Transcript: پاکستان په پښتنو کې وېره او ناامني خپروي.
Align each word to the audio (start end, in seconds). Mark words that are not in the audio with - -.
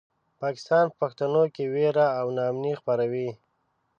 پاکستان 0.41 0.85
په 0.89 0.95
پښتنو 1.01 1.43
کې 1.55 1.63
وېره 1.73 2.07
او 2.19 2.27
ناامني 2.37 2.73
خپروي. 2.79 3.29